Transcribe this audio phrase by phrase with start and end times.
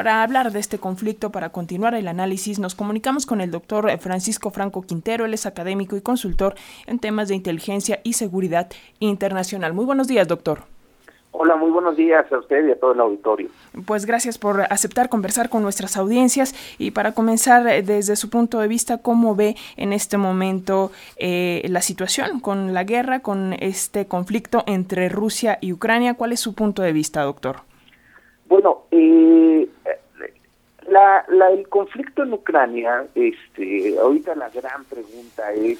[0.00, 4.50] Para hablar de este conflicto, para continuar el análisis, nos comunicamos con el doctor Francisco
[4.50, 6.54] Franco Quintero, él es académico y consultor
[6.86, 8.68] en temas de inteligencia y seguridad
[8.98, 9.74] internacional.
[9.74, 10.60] Muy buenos días, doctor.
[11.32, 13.50] Hola, muy buenos días a usted y a todo el auditorio.
[13.84, 18.58] Pues gracias por aceptar conversar con nuestras audiencias y para comenzar eh, desde su punto
[18.60, 24.06] de vista, ¿cómo ve en este momento eh, la situación con la guerra, con este
[24.06, 26.14] conflicto entre Rusia y Ucrania?
[26.14, 27.68] ¿Cuál es su punto de vista, doctor?
[28.50, 29.29] Bueno, eh,
[31.28, 35.78] la, el conflicto en Ucrania, este, ahorita la gran pregunta es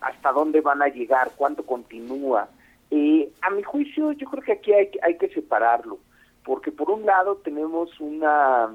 [0.00, 2.48] hasta dónde van a llegar, cuánto continúa
[2.94, 5.98] eh, a mi juicio, yo creo que aquí hay, hay que separarlo,
[6.44, 8.68] porque por un lado tenemos una,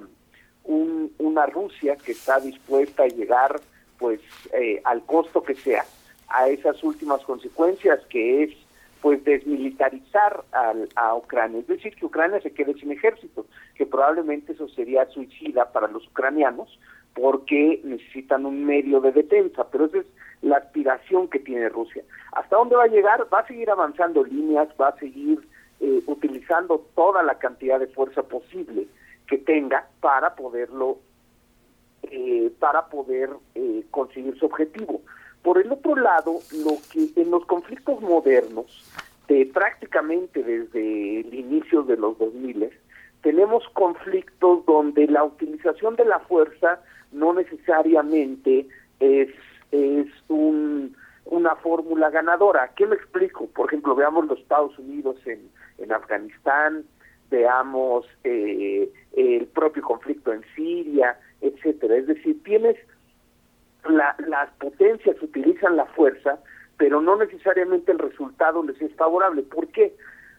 [0.64, 3.62] una Rusia que está dispuesta a llegar
[4.00, 4.20] pues
[4.54, 5.86] eh, al costo que sea
[6.30, 8.56] a esas últimas consecuencias que es
[9.02, 10.44] pues desmilitarizar
[10.96, 15.72] a Ucrania, es decir, que Ucrania se quede sin ejército, que probablemente eso sería suicida
[15.72, 16.80] para los ucranianos
[17.14, 20.06] porque necesitan un medio de defensa, pero esa es
[20.42, 22.04] la aspiración que tiene Rusia.
[22.32, 23.28] ¿Hasta dónde va a llegar?
[23.34, 25.40] Va a seguir avanzando líneas, va a seguir
[25.80, 28.88] eh, utilizando toda la cantidad de fuerza posible
[29.28, 31.00] que tenga para poderlo,
[32.04, 35.02] eh, para poder eh, conseguir su objetivo.
[35.44, 38.66] Por el otro lado, lo que en los conflictos modernos,
[39.28, 42.70] de prácticamente desde el inicio de los 2000,
[43.22, 48.68] tenemos conflictos donde la utilización de la fuerza no necesariamente
[49.00, 49.30] es
[49.72, 52.72] es un, una fórmula ganadora.
[52.76, 53.48] ¿Qué me explico?
[53.48, 56.86] Por ejemplo, veamos los Estados Unidos en, en Afganistán,
[57.30, 61.98] veamos eh, el propio conflicto en Siria, etcétera.
[61.98, 62.78] Es decir, tienes
[63.90, 66.40] la, las potencias utilizan la fuerza,
[66.78, 69.44] pero no necesariamente el resultado les es favorable.
[69.44, 69.96] ¿Por qué?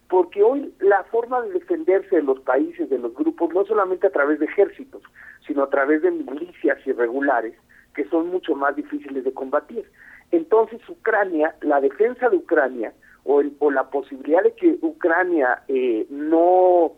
[0.08, 4.10] Porque hoy la forma de defenderse de los países, de los grupos, no solamente a
[4.10, 5.02] través de ejércitos,
[5.46, 7.54] sino a través de milicias irregulares,
[7.94, 9.84] que son mucho más difíciles de combatir.
[10.30, 12.92] Entonces Ucrania, la defensa de Ucrania
[13.24, 16.92] o, o la posibilidad de que Ucrania eh, no,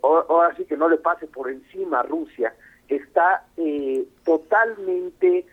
[0.00, 2.54] o, así que no le pase por encima a Rusia,
[2.88, 5.46] está eh, totalmente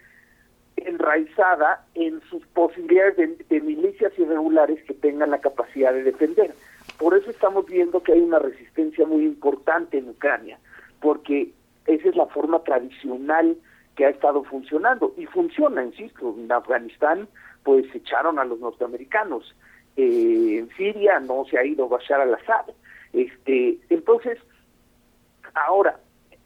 [0.86, 6.54] enraizada en sus posibilidades de, milicias irregulares que tengan la capacidad de defender.
[6.98, 10.60] Por eso estamos viendo que hay una resistencia muy importante en Ucrania,
[11.02, 11.52] porque
[11.86, 13.58] esa es la forma tradicional
[13.96, 15.14] que ha estado funcionando.
[15.18, 17.28] Y funciona, insisto, en Afganistán
[17.64, 19.56] pues echaron a los norteamericanos,
[19.96, 22.66] eh, en Siria no se ha ido Bashar al-Assad,
[23.14, 24.40] este, entonces,
[25.54, 26.00] ahora,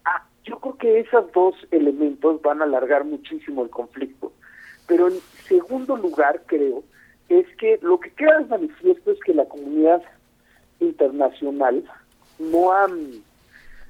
[0.03, 4.26] ah, yo creo que esos dos elementos van a alargar muchísimo el conflicto,
[4.87, 6.83] pero en segundo lugar creo
[7.29, 10.01] es que lo que queda de manifiesto es que la comunidad
[10.79, 11.83] internacional
[12.39, 12.87] no ha,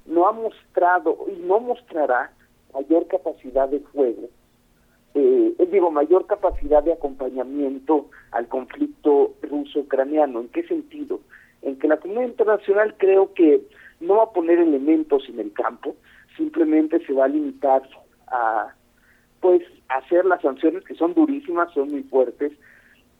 [0.06, 2.32] no ha mostrado y no mostrará
[2.74, 4.30] mayor capacidad de fuego,
[5.14, 10.42] eh, digo, mayor capacidad de acompañamiento al conflicto ruso-ucraniano.
[10.42, 11.20] ¿En qué sentido?
[11.62, 13.62] En que la comunidad internacional creo que
[14.00, 15.96] no va a poner elementos en el campo,
[16.36, 17.82] simplemente se va a limitar
[18.28, 18.74] a
[19.42, 22.52] pues hacer las sanciones que son durísimas, son muy fuertes,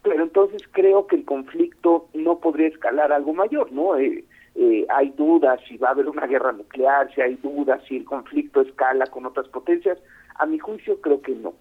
[0.04, 3.98] pero entonces creo que el conflicto no podría escalar algo mayor, ¿no?
[3.98, 4.24] Eh,
[4.56, 8.06] eh, hay dudas si va a haber una guerra nuclear, si hay dudas si el
[8.06, 10.00] conflicto escala con otras potencias.
[10.36, 11.54] A mi juicio creo que no.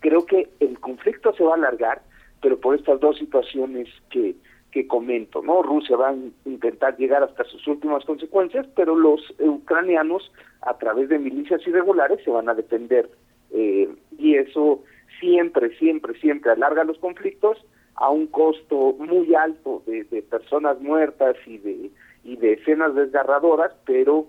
[0.00, 2.02] Creo que el conflicto se va a alargar,
[2.42, 4.36] pero por estas dos situaciones que,
[4.70, 5.62] que comento, ¿no?
[5.62, 10.30] Rusia va a intentar llegar hasta sus últimas consecuencias, pero los ucranianos
[10.60, 13.08] a través de milicias irregulares se van a defender
[13.56, 14.82] eh, y eso
[15.18, 17.58] siempre, siempre, siempre alarga los conflictos
[17.94, 21.90] a un costo muy alto de, de personas muertas y de
[22.26, 24.26] y de escenas desgarradoras, pero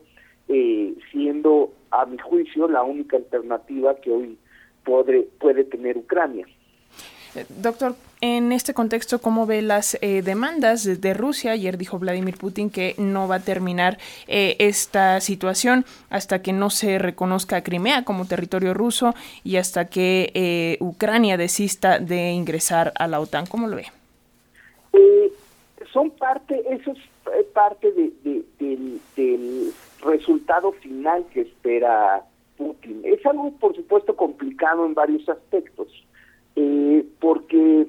[0.48, 4.38] eh, siendo, a mi juicio, la única alternativa que hoy
[4.86, 6.46] puede, puede tener Ucrania.
[7.38, 11.52] Eh, doctor, en este contexto, ¿cómo ve las eh, demandas de Rusia?
[11.52, 16.98] Ayer dijo Vladimir Putin que no va a terminar esta situación hasta que no se
[16.98, 19.14] reconozca Crimea como territorio ruso
[19.44, 23.46] y hasta que Ucrania desista de ingresar a la OTAN.
[23.46, 23.86] ¿Cómo lo ve?
[25.98, 28.44] son parte, eso es parte de,
[29.16, 29.74] del,
[30.04, 32.24] resultado final que espera
[32.56, 33.02] Putin.
[33.04, 35.88] Es algo, por supuesto, complicado en varios aspectos,
[36.60, 37.86] eh, porque,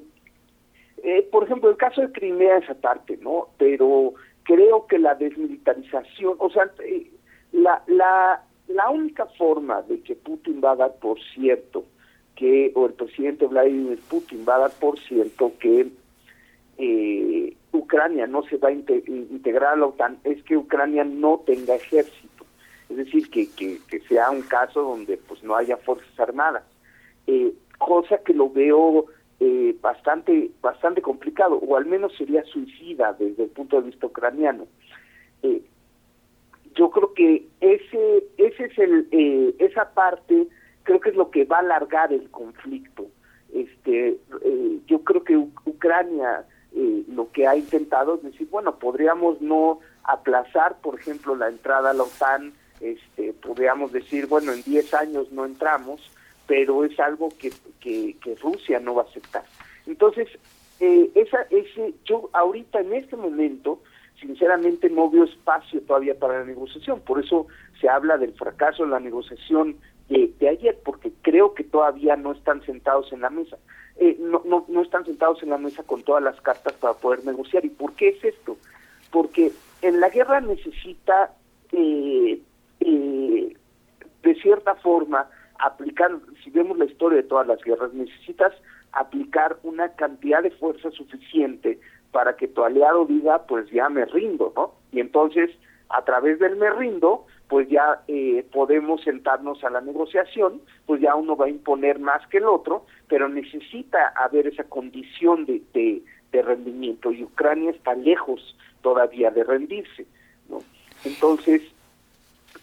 [1.03, 3.47] eh, por ejemplo, el caso de Crimea es aparte, ¿no?
[3.57, 4.13] Pero
[4.43, 7.09] creo que la desmilitarización, o sea, eh,
[7.51, 11.83] la, la, la única forma de que Putin va a dar por cierto
[12.35, 15.87] que, o el presidente Vladimir Putin va a dar por cierto que
[16.77, 21.73] eh, Ucrania no se va a integrar a la OTAN es que Ucrania no tenga
[21.73, 22.45] ejército.
[22.87, 26.63] es decir, que, que, sea un caso donde pues no haya fuerzas armadas,
[27.25, 27.51] eh,
[27.89, 29.07] cosa que lo veo
[29.39, 34.67] eh, bastante bastante complicado, o al menos sería suicida desde el punto de vista ucraniano.
[35.41, 35.63] Eh,
[36.75, 40.47] yo creo que ese ese es el eh, esa parte
[40.83, 43.07] creo que es lo que va a alargar el conflicto.
[43.51, 44.17] Este,
[44.85, 46.45] yo creo que Ucrania
[47.07, 51.93] lo que ha intentado es decir, bueno, podríamos no aplazar, por ejemplo, la entrada a
[51.93, 55.99] la OTAN, este, podríamos decir, bueno, en 10 años no entramos,
[56.49, 59.43] pero es algo que, que, Rusia no va a aceptar.
[59.85, 60.27] Entonces,
[60.79, 63.83] eh, esa, ese, yo ahorita en este momento,
[64.19, 67.45] sinceramente no veo espacio todavía para la negociación, por eso
[67.79, 72.65] se habla del fracaso de la negociación de, ayer, porque creo que todavía no están
[72.65, 73.59] sentados en la mesa.
[73.97, 77.23] Eh, no, no, no están sentados en la mesa con todas las cartas para poder
[77.25, 77.63] negociar.
[77.63, 78.57] ¿Y por qué es esto?
[79.11, 79.51] Porque
[79.83, 81.31] en la guerra necesita,
[81.73, 82.41] eh,
[82.79, 83.55] eh,
[84.23, 86.11] de cierta forma, aplicar,
[86.43, 88.53] si vemos la historia de todas las guerras, necesitas
[88.91, 91.79] aplicar una cantidad de fuerza suficiente
[92.11, 94.73] para que tu aliado diga, pues ya me rindo, ¿no?
[94.91, 95.51] Y entonces,
[95.89, 101.15] a través del me rindo, pues ya eh, podemos sentarnos a la negociación, pues ya
[101.15, 106.01] uno va a imponer más que el otro, pero necesita haber esa condición de, de,
[106.31, 110.05] de rendimiento y Ucrania está lejos todavía de rendirse,
[110.47, 110.59] ¿no?
[111.03, 111.61] Entonces,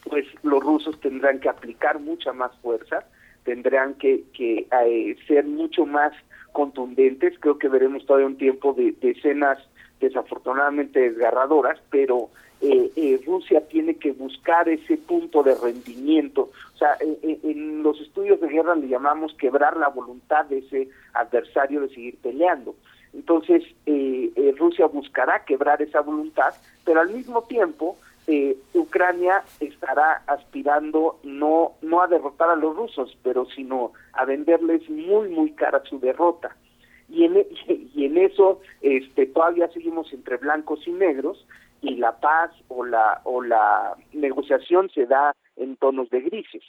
[0.09, 3.05] pues los rusos tendrán que aplicar mucha más fuerza,
[3.45, 6.13] tendrán que, que eh, ser mucho más
[6.53, 7.35] contundentes.
[7.41, 9.59] Creo que veremos todavía un tiempo de, escenas
[10.01, 12.31] desafortunadamente desgarradoras, pero
[12.61, 16.51] eh, eh, Rusia tiene que buscar ese punto de rendimiento.
[16.75, 21.81] O sea, en los estudios de guerra le llamamos quebrar la voluntad de ese adversario
[21.81, 22.75] de seguir peleando.
[23.13, 23.65] Entonces,
[24.59, 26.53] Rusia buscará quebrar esa voluntad,
[26.85, 27.97] pero al mismo tiempo
[28.27, 29.45] eh, Ucrania
[29.87, 35.53] estará aspirando no no a derrotar a los rusos, pero sino a venderles muy muy
[35.53, 36.57] cara su derrota.
[37.09, 37.47] Y en, e,
[37.95, 41.47] y en eso este todavía seguimos entre blancos y negros
[41.83, 46.65] y la paz o la o la negociación se da en tonos de grises.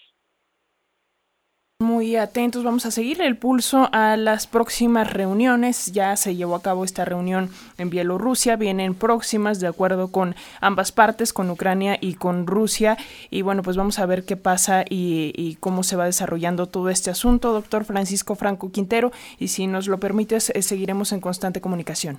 [1.79, 5.91] Muy atentos, vamos a seguir el pulso a las próximas reuniones.
[5.93, 10.91] Ya se llevó a cabo esta reunión en Bielorrusia, vienen próximas de acuerdo con ambas
[10.91, 12.97] partes, con Ucrania y con Rusia.
[13.29, 17.11] Y bueno, pues vamos a ver qué pasa y, cómo se va desarrollando todo este
[17.11, 19.11] asunto, doctor Francisco Franco Quintero.
[19.37, 22.17] Y si nos lo permites, eh, seguiremos en constante comunicación.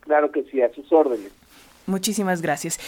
[0.00, 1.30] Claro que sí, a sus órdenes.
[1.86, 2.78] Muchísimas gracias.